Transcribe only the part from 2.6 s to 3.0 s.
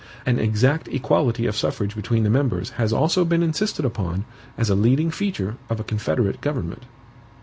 has